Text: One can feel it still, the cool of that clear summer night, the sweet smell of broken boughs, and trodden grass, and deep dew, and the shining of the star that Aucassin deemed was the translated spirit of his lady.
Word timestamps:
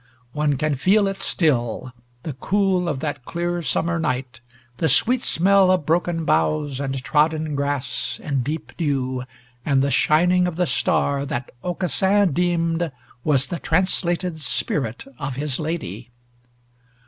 One 0.31 0.57
can 0.57 0.73
feel 0.73 1.07
it 1.07 1.19
still, 1.19 1.93
the 2.23 2.33
cool 2.33 2.89
of 2.89 3.01
that 3.01 3.23
clear 3.23 3.61
summer 3.61 3.99
night, 3.99 4.39
the 4.77 4.89
sweet 4.89 5.21
smell 5.21 5.69
of 5.69 5.85
broken 5.85 6.25
boughs, 6.25 6.79
and 6.79 7.03
trodden 7.03 7.53
grass, 7.53 8.19
and 8.23 8.43
deep 8.43 8.71
dew, 8.77 9.25
and 9.63 9.83
the 9.83 9.91
shining 9.91 10.47
of 10.47 10.55
the 10.55 10.65
star 10.65 11.23
that 11.27 11.51
Aucassin 11.63 12.33
deemed 12.33 12.91
was 13.23 13.45
the 13.45 13.59
translated 13.59 14.39
spirit 14.39 15.05
of 15.19 15.35
his 15.35 15.59
lady. 15.59 16.09